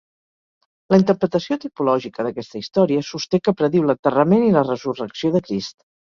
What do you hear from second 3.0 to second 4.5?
sosté que prediu l'enterrament